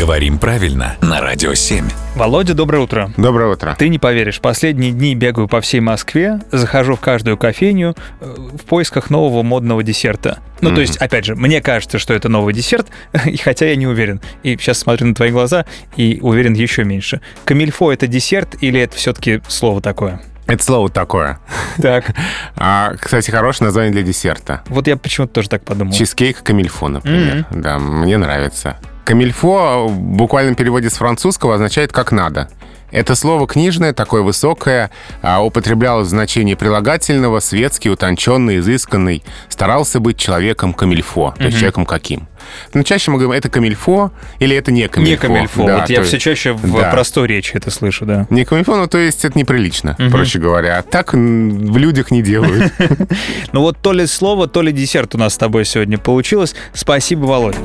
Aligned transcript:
Говорим 0.00 0.38
правильно 0.38 0.96
на 1.02 1.20
Радио 1.20 1.52
7. 1.52 1.84
Володя, 2.16 2.54
доброе 2.54 2.78
утро. 2.78 3.12
Доброе 3.18 3.52
утро. 3.52 3.76
Ты 3.78 3.90
не 3.90 3.98
поверишь, 3.98 4.40
последние 4.40 4.92
дни 4.92 5.14
бегаю 5.14 5.46
по 5.46 5.60
всей 5.60 5.80
Москве, 5.80 6.40
захожу 6.50 6.96
в 6.96 7.00
каждую 7.00 7.36
кофейню 7.36 7.94
э, 8.22 8.24
в 8.24 8.64
поисках 8.64 9.10
нового 9.10 9.42
модного 9.42 9.82
десерта. 9.82 10.38
Ну, 10.62 10.74
то 10.74 10.80
есть, 10.80 10.96
опять 10.96 11.26
же, 11.26 11.36
мне 11.36 11.60
кажется, 11.60 11.98
что 11.98 12.14
это 12.14 12.30
новый 12.30 12.54
десерт, 12.54 12.86
и 13.26 13.36
хотя 13.36 13.66
я 13.66 13.76
не 13.76 13.86
уверен. 13.86 14.22
И 14.42 14.56
сейчас 14.56 14.78
смотрю 14.78 15.08
на 15.08 15.14
твои 15.14 15.32
глаза 15.32 15.66
и 15.96 16.18
уверен 16.22 16.54
еще 16.54 16.82
меньше. 16.84 17.20
Камильфо— 17.44 17.92
это 17.92 18.06
десерт 18.06 18.56
или 18.62 18.80
это 18.80 18.96
все-таки 18.96 19.42
слово 19.48 19.82
такое? 19.82 20.22
Это 20.46 20.64
слово 20.64 20.88
такое. 20.88 21.38
Так, 21.82 22.14
А, 22.56 22.94
кстати, 22.98 23.30
хорошее 23.30 23.66
название 23.66 23.92
для 23.92 24.02
десерта. 24.02 24.62
вот 24.68 24.86
я 24.86 24.96
почему-то 24.96 25.34
тоже 25.34 25.50
так 25.50 25.62
подумал. 25.62 25.92
Чизкейк 25.92 26.42
камильфо, 26.42 26.88
например. 26.88 27.44
Да, 27.50 27.78
мне 27.78 28.16
нравится. 28.16 28.78
Камильфо 29.10 29.88
в 29.88 29.98
буквальном 29.98 30.54
переводе 30.54 30.88
с 30.88 30.92
французского 30.92 31.56
означает 31.56 31.92
«как 31.92 32.12
надо». 32.12 32.48
Это 32.92 33.16
слово 33.16 33.48
книжное, 33.48 33.92
такое 33.92 34.22
высокое, 34.22 34.92
а, 35.20 35.44
употреблялось 35.44 36.06
в 36.06 36.10
значении 36.10 36.54
прилагательного, 36.54 37.40
светский, 37.40 37.90
утонченный, 37.90 38.58
изысканный. 38.58 39.24
Старался 39.48 39.98
быть 39.98 40.16
человеком 40.16 40.72
камильфо, 40.72 41.34
то 41.36 41.42
есть 41.42 41.56
человеком 41.56 41.86
каким. 41.86 42.28
Но 42.72 42.84
чаще 42.84 43.10
мы 43.10 43.18
говорим, 43.18 43.32
это 43.36 43.48
камильфо 43.48 44.12
или 44.38 44.54
это 44.54 44.70
не 44.70 44.86
камильфо. 44.86 45.10
Не 45.10 45.16
камильфо. 45.16 45.66
Да, 45.66 45.78
вот 45.80 45.90
я 45.90 45.96
то 45.96 46.02
все 46.04 46.14
есть- 46.14 46.24
чаще 46.24 46.52
в 46.52 46.72
да. 46.80 46.90
простой 46.90 47.26
речи 47.26 47.56
это 47.56 47.72
слышу, 47.72 48.06
да. 48.06 48.28
Не 48.30 48.44
камильфо, 48.44 48.76
ну 48.76 48.86
то 48.86 48.98
есть 48.98 49.24
это 49.24 49.36
неприлично, 49.36 49.96
проще 50.12 50.38
говоря. 50.38 50.78
А 50.78 50.82
так 50.82 51.14
в 51.14 51.76
людях 51.76 52.12
не 52.12 52.22
делают. 52.22 52.72
Ну 53.52 53.62
вот 53.62 53.78
то 53.82 53.92
ли 53.92 54.06
слово, 54.06 54.46
то 54.46 54.62
ли 54.62 54.70
десерт 54.70 55.16
у 55.16 55.18
нас 55.18 55.34
с 55.34 55.36
тобой 55.36 55.64
сегодня 55.64 55.98
получилось. 55.98 56.54
Спасибо, 56.72 57.24
Володя. 57.26 57.58